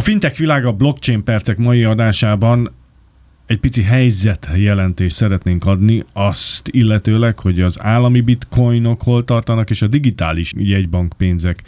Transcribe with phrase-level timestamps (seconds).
[0.00, 2.72] A fintech világ a blockchain percek mai adásában
[3.46, 9.82] egy pici helyzet jelentést szeretnénk adni, azt illetőleg, hogy az állami bitcoinok hol tartanak, és
[9.82, 11.62] a digitális jegybankpénzek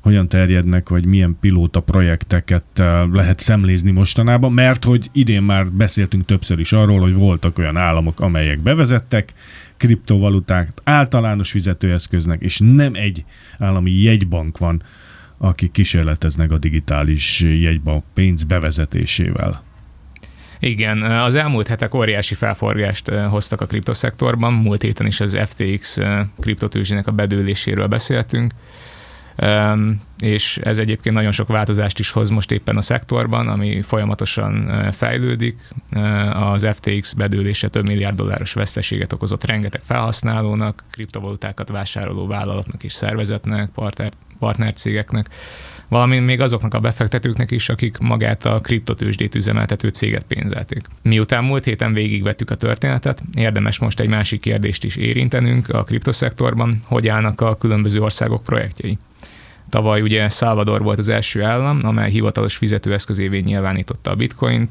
[0.00, 6.24] hogyan terjednek, vagy milyen pilóta projekteket eh, lehet szemlézni mostanában, mert hogy idén már beszéltünk
[6.24, 9.32] többször is arról, hogy voltak olyan államok, amelyek bevezettek
[9.76, 13.24] kriptovaluták általános fizetőeszköznek, és nem egy
[13.58, 14.82] állami jegybank van,
[15.38, 19.62] akik kísérleteznek a digitális jegybank pénz bevezetésével.
[20.58, 24.52] Igen, az elmúlt hetek óriási felforgást eh, hoztak a kriptoszektorban.
[24.52, 28.52] Múlt héten is az FTX eh, kriptotőzsének a bedőléséről beszéltünk
[30.18, 35.58] és ez egyébként nagyon sok változást is hoz most éppen a szektorban, ami folyamatosan fejlődik.
[36.32, 43.70] Az FTX bedőlése több milliárd dolláros veszteséget okozott rengeteg felhasználónak, kriptovalutákat vásároló vállalatnak és szervezetnek,
[43.70, 45.28] partner, partnercégeknek,
[45.88, 50.82] valamint még azoknak a befektetőknek is, akik magát a kriptotősdét üzemeltető céget pénzelték.
[51.02, 56.78] Miután múlt héten végigvettük a történetet, érdemes most egy másik kérdést is érintenünk a kriptoszektorban,
[56.84, 58.98] hogy állnak a különböző országok projektjei.
[59.68, 64.70] Tavaly ugye Salvador volt az első állam, amely hivatalos fizetőeszközévé nyilvánította a bitcoint,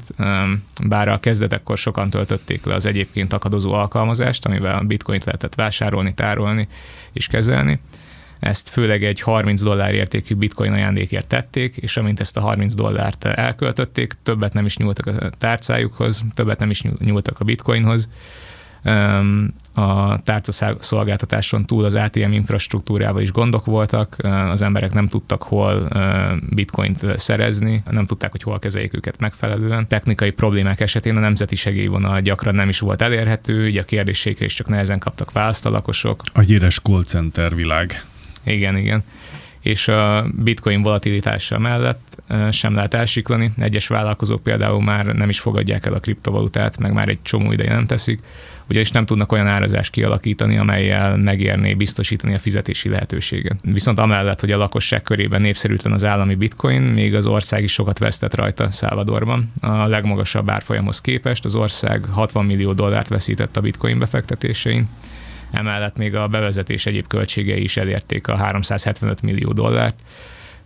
[0.86, 6.14] bár a kezdetekkor sokan töltötték le az egyébként akadozó alkalmazást, amivel a bitcoint lehetett vásárolni,
[6.14, 6.68] tárolni
[7.12, 7.80] és kezelni.
[8.38, 13.24] Ezt főleg egy 30 dollár értékű bitcoin ajándékért tették, és amint ezt a 30 dollárt
[13.24, 18.08] elköltötték, többet nem is nyúltak a tárcájukhoz, többet nem is nyúltak a bitcoinhoz,
[19.74, 24.16] a tárca szolgáltatáson túl az ATM infrastruktúrával is gondok voltak,
[24.50, 25.88] az emberek nem tudtak hol
[26.50, 29.88] bitcoint szerezni, nem tudták, hogy hol kezeljék őket megfelelően.
[29.88, 34.54] Technikai problémák esetén a nemzeti segélyvonal gyakran nem is volt elérhető, így a kérdéseikre is
[34.54, 36.22] csak nehezen kaptak választ a lakosok.
[36.32, 38.04] A híres call center világ.
[38.46, 39.04] Igen, igen
[39.66, 43.52] és a bitcoin volatilitása mellett sem lehet elsiklani.
[43.58, 47.72] Egyes vállalkozók például már nem is fogadják el a kriptovalutát, meg már egy csomó ideje
[47.72, 48.20] nem teszik,
[48.68, 53.60] ugyanis nem tudnak olyan árazást kialakítani, amelyel megérné biztosítani a fizetési lehetőséget.
[53.62, 57.98] Viszont amellett, hogy a lakosság körében népszerűtlen az állami bitcoin, még az ország is sokat
[57.98, 59.52] vesztett rajta Szálvadorban.
[59.60, 64.88] A legmagasabb árfolyamhoz képest az ország 60 millió dollárt veszített a bitcoin befektetésein
[65.52, 70.02] emellett még a bevezetés egyéb költségei is elérték a 375 millió dollárt.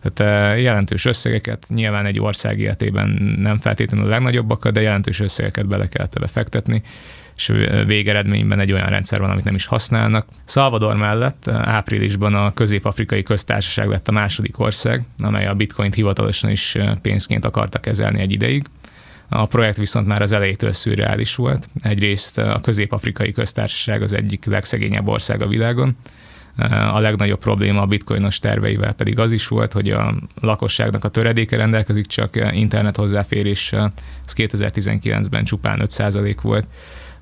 [0.03, 3.09] Tehát jelentős összegeket, nyilván egy ország életében
[3.41, 6.83] nem feltétlenül a legnagyobbakat, de jelentős összegeket bele kellett befektetni,
[7.37, 7.53] és
[7.87, 10.27] végeredményben egy olyan rendszer van, amit nem is használnak.
[10.45, 16.77] Salvador mellett áprilisban a Közép-Afrikai Köztársaság lett a második ország, amely a bitcoint hivatalosan is
[17.03, 18.65] pénzként akarta kezelni egy ideig.
[19.33, 21.69] A projekt viszont már az elejétől szürreális volt.
[21.83, 25.97] Egyrészt a közép-afrikai köztársaság az egyik legszegényebb ország a világon,
[26.93, 31.57] a legnagyobb probléma a bitcoinos terveivel pedig az is volt, hogy a lakosságnak a töredéke
[31.57, 33.93] rendelkezik csak internet hozzáféréssel,
[34.27, 36.67] ez 2019-ben csupán 5% volt,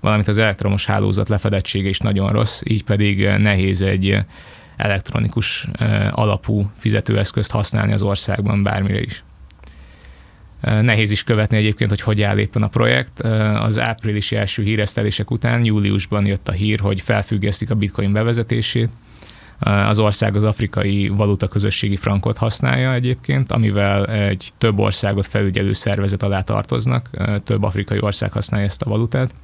[0.01, 4.19] valamint az elektromos hálózat lefedettsége is nagyon rossz, így pedig nehéz egy
[4.77, 5.69] elektronikus
[6.11, 9.25] alapú fizetőeszközt használni az országban bármire is.
[10.61, 13.21] Nehéz is követni egyébként, hogy hogy áll éppen a projekt.
[13.61, 18.91] Az áprilisi első híresztelések után júliusban jött a hír, hogy felfüggesztik a bitcoin bevezetését.
[19.61, 26.23] Az ország az afrikai valuta közösségi frankot használja egyébként, amivel egy több országot felügyelő szervezet
[26.23, 27.11] alá tartoznak,
[27.45, 29.35] több afrikai ország használja ezt a valutát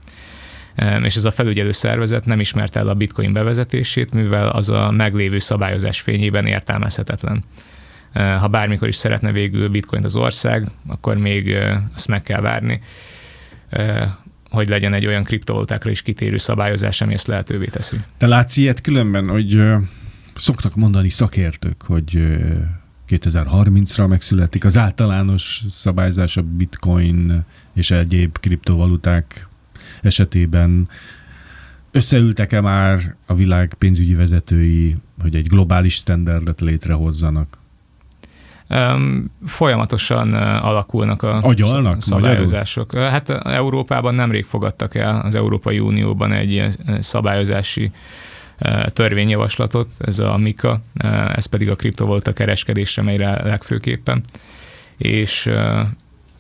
[1.03, 5.39] és ez a felügyelő szervezet nem ismerte el a bitcoin bevezetését, mivel az a meglévő
[5.39, 7.45] szabályozás fényében értelmezhetetlen.
[8.15, 12.41] Eh, ha bármikor is szeretne végül bitcoint az ország, akkor még eh, azt meg kell
[12.41, 12.81] várni,
[13.69, 14.11] eh,
[14.51, 17.97] hogy legyen egy olyan kriptovalutákra is kitérő szabályozás, ami ezt lehetővé teszi.
[18.17, 19.63] Te látsz ilyet különben, hogy
[20.35, 22.39] szoktak mondani szakértők, hogy
[23.09, 29.49] 2030-ra megszületik az általános szabályzás a bitcoin és egyéb kriptovaluták
[30.03, 30.89] esetében.
[31.91, 37.63] Összeültek-e már a világ pénzügyi vezetői, hogy egy globális standardet létrehozzanak?
[39.47, 42.93] Folyamatosan alakulnak a Agyalnak, szabályozások.
[42.93, 43.13] Magyarul?
[43.13, 46.65] Hát Európában nemrég fogadtak el az Európai Unióban egy
[46.99, 47.91] szabályozási
[48.89, 50.81] törvényjavaslatot, ez a MIKA,
[51.35, 54.25] ez pedig a kriptovaluta kereskedésre megy rá legfőképpen.
[54.97, 55.51] És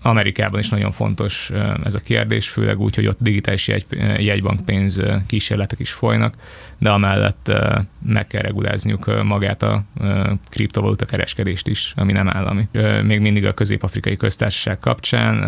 [0.06, 1.50] Amerikában is nagyon fontos
[1.84, 3.86] ez a kérdés, főleg úgy, hogy ott digitális jegy,
[4.18, 6.34] jegybankpénz kísérletek is folynak,
[6.78, 7.52] de amellett
[8.06, 9.84] meg kell regulázniuk magát a
[10.48, 12.68] kriptovaluta kereskedést is, ami nem állami.
[13.02, 15.42] Még mindig a közép-afrikai köztársaság kapcsán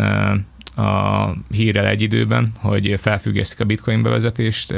[0.75, 4.71] a hírrel egy időben, hogy felfüggesztik a bitcoin bevezetést,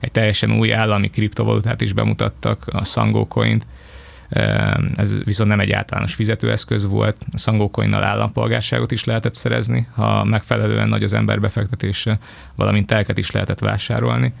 [0.00, 3.66] egy teljesen új állami kriptovalutát is bemutattak, a Sango Coint,
[4.96, 7.16] Ez viszont nem egy általános fizetőeszköz volt.
[7.32, 12.18] A Sangócoinnal állampolgárságot is lehetett szerezni, ha megfelelően nagy az ember befektetése,
[12.54, 14.32] valamint telket is lehetett vásárolni.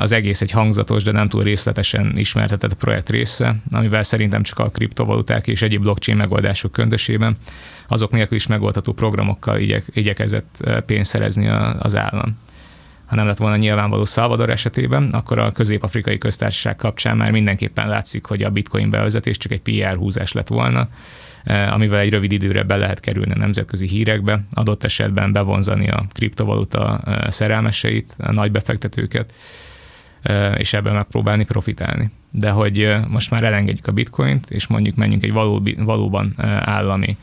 [0.00, 4.70] Az egész egy hangzatos, de nem túl részletesen ismertetett projekt része, amivel szerintem csak a
[4.70, 7.36] kriptovaluták és egyéb blockchain megoldások köndösében
[7.88, 11.48] azok nélkül is megoldható programokkal igyek, igyekezett pénzt szerezni
[11.78, 12.38] az állam
[13.08, 18.24] ha nem lett volna nyilvánvaló Salvador esetében, akkor a közép-afrikai köztársaság kapcsán már mindenképpen látszik,
[18.24, 20.88] hogy a bitcoin bevezetés csak egy PR húzás lett volna,
[21.70, 27.00] amivel egy rövid időre be lehet kerülni a nemzetközi hírekbe, adott esetben bevonzani a kriptovaluta
[27.28, 29.34] szerelmeseit, a nagy befektetőket,
[30.56, 32.10] és ebben megpróbálni profitálni.
[32.30, 37.16] De hogy most már elengedjük a bitcoint, és mondjuk menjünk egy való, valóban állami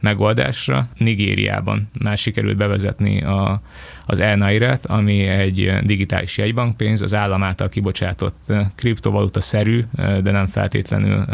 [0.00, 0.88] megoldásra.
[0.96, 3.62] Nigériában már sikerült bevezetni a,
[4.06, 11.24] az elnairet, ami egy digitális jegybankpénz, az állam által kibocsátott kriptovaluta-szerű, de nem feltétlenül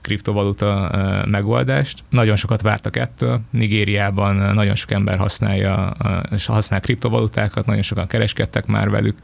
[0.00, 0.90] kriptovaluta
[1.26, 2.04] megoldást.
[2.08, 3.40] Nagyon sokat vártak ettől.
[3.50, 5.96] Nigériában nagyon sok ember használja,
[6.46, 9.18] használ kriptovalutákat, nagyon sokan kereskedtek már velük,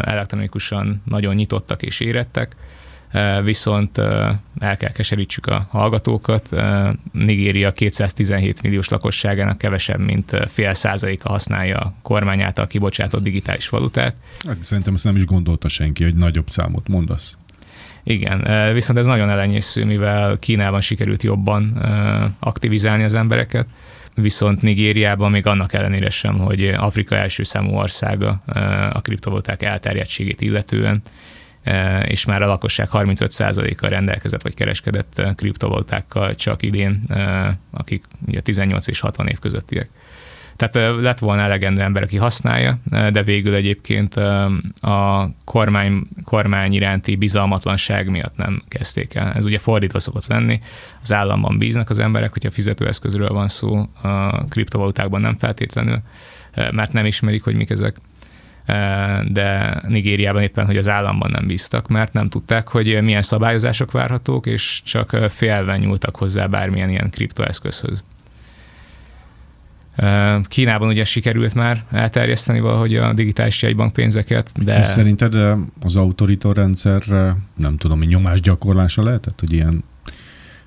[0.00, 2.56] elektronikusan nagyon nyitottak és érettek
[3.44, 3.98] viszont
[4.58, 6.48] el kell keserítsük a hallgatókat.
[7.12, 14.16] Nigéria 217 milliós lakosságának kevesebb, mint fél százaléka használja a kormány által kibocsátott digitális valutát.
[14.46, 17.36] Hát szerintem ezt nem is gondolta senki, hogy nagyobb számot mondasz.
[18.02, 21.76] Igen, viszont ez nagyon elenyésző, mivel Kínában sikerült jobban
[22.38, 23.66] aktivizálni az embereket,
[24.14, 28.42] viszont Nigériában még annak ellenére sem, hogy Afrika első számú országa
[28.92, 31.02] a kriptovaluták elterjedtségét illetően,
[32.04, 38.40] és már a lakosság 35%-a rendelkezett vagy kereskedett e, kriptovalutákkal csak idén, e, akik ugye
[38.40, 39.90] 18 és 60 év közöttiek.
[40.56, 44.16] Tehát lett volna elegendő ember, aki használja, de végül egyébként
[44.80, 49.32] a kormány, kormány iránti bizalmatlanság miatt nem kezdték el.
[49.32, 50.60] Ez ugye fordítva szokott lenni.
[51.02, 56.00] Az államban bíznak az emberek, hogyha fizetőeszközről van szó, a kriptovalutákban nem feltétlenül,
[56.54, 57.96] mert nem ismerik, hogy mik ezek
[59.28, 64.46] de Nigériában éppen, hogy az államban nem bíztak, mert nem tudták, hogy milyen szabályozások várhatók,
[64.46, 68.04] és csak félven nyúltak hozzá bármilyen ilyen kriptoeszközhöz.
[70.42, 74.78] Kínában ugye sikerült már elterjeszteni valahogy a digitális jegybank pénzeket, de...
[74.78, 75.34] És szerinted
[75.82, 77.02] az autoritor rendszer,
[77.56, 79.84] nem tudom, hogy nyomásgyakorlása lehetett, hogy ilyen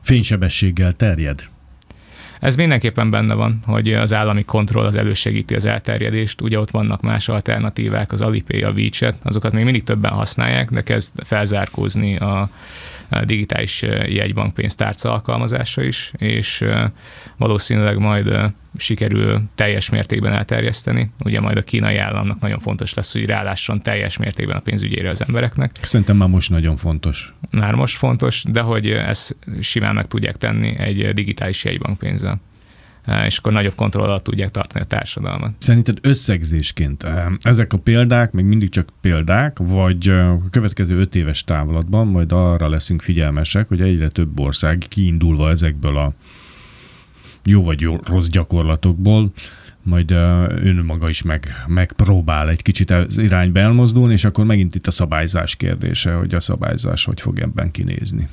[0.01, 1.51] fénysebességgel terjed?
[2.43, 6.41] Ez mindenképpen benne van, hogy az állami kontroll az elősegíti az elterjedést.
[6.41, 10.81] Ugye ott vannak más alternatívák, az Alipay, a WeChat, azokat még mindig többen használják, de
[10.81, 12.49] kezd felzárkózni a
[13.23, 16.65] digitális jegybankpénztárca alkalmazása is, és
[17.37, 21.09] valószínűleg majd sikerül teljes mértékben elterjeszteni.
[21.25, 25.21] Ugye majd a kínai államnak nagyon fontos lesz, hogy rálásson teljes mértékben a pénzügyére az
[25.21, 25.71] embereknek.
[25.81, 27.33] Szerintem már most nagyon fontos.
[27.51, 32.41] Már most fontos, de hogy ezt simán meg tudják tenni egy digitális jegybankpénzzel
[33.25, 35.51] és akkor nagyobb kontroll alatt tudják tartani a társadalmat.
[35.57, 37.05] Szerinted összegzésként
[37.41, 42.69] ezek a példák még mindig csak példák, vagy a következő öt éves távlatban majd arra
[42.69, 46.13] leszünk figyelmesek, hogy egyre több ország kiindulva ezekből a
[47.43, 49.31] jó vagy jó, rossz gyakorlatokból,
[49.81, 50.11] majd
[50.63, 55.55] önmaga is meg, megpróbál egy kicsit az irányba elmozdulni, és akkor megint itt a szabályzás
[55.55, 58.27] kérdése, hogy a szabályzás hogy fog ebben kinézni.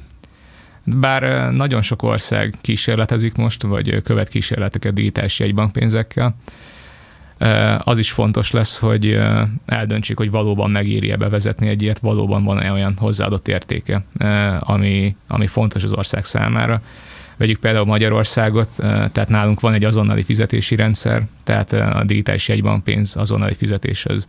[0.84, 6.36] Bár nagyon sok ország kísérletezik most, vagy követ kísérleteket digitális jegybankpénzekkel,
[7.78, 9.20] az is fontos lesz, hogy
[9.66, 14.04] eldöntsék, hogy valóban megéri-e bevezetni egy ilyet, valóban van-e olyan hozzáadott értéke,
[14.60, 16.82] ami, ami fontos az ország számára.
[17.40, 23.54] Vegyük például Magyarországot, tehát nálunk van egy azonnali fizetési rendszer, tehát a digitális jegybankpénz azonnali
[23.54, 24.26] fizetés az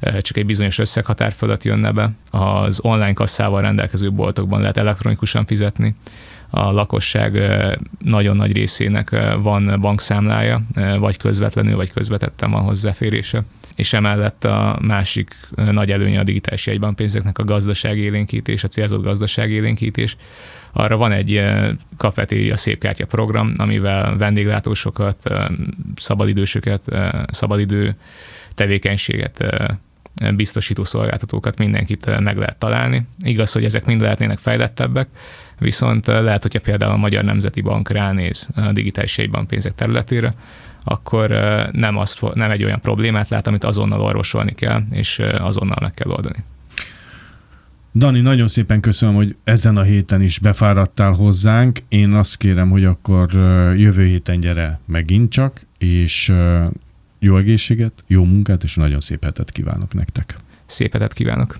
[0.00, 2.10] csak egy bizonyos összeghatár fölött jönne be.
[2.30, 5.94] Az online kasszával rendelkező boltokban lehet elektronikusan fizetni.
[6.50, 7.40] A lakosság
[7.98, 10.62] nagyon nagy részének van bankszámlája,
[10.98, 13.42] vagy közvetlenül, vagy közvetetten van hozzáférése
[13.80, 20.16] és emellett a másik nagy előnye a digitális jegybankpénzeknek a gazdaságélénkítés, a célzott gazdaságélénkítés.
[20.72, 21.44] Arra van egy
[21.96, 25.30] kafetéria szépkártya program, amivel vendéglátósokat,
[25.96, 26.82] szabadidősöket,
[27.28, 27.96] szabadidő
[28.54, 29.44] tevékenységet
[30.36, 33.06] biztosító szolgáltatókat mindenkit meg lehet találni.
[33.24, 35.08] Igaz, hogy ezek mind lehetnének fejlettebbek,
[35.60, 40.32] viszont lehet, hogyha például a Magyar Nemzeti Bank ránéz a digitális jegybankpénzek területére,
[40.84, 41.30] akkor
[41.72, 46.10] nem, azt, nem egy olyan problémát lát, amit azonnal orvosolni kell, és azonnal meg kell
[46.10, 46.44] oldani.
[47.94, 51.78] Dani, nagyon szépen köszönöm, hogy ezen a héten is befáradtál hozzánk.
[51.88, 53.32] Én azt kérem, hogy akkor
[53.76, 56.32] jövő héten gyere megint csak, és
[57.18, 60.36] jó egészséget, jó munkát, és nagyon szép hetet kívánok nektek.
[60.66, 61.58] Szép hetet kívánok!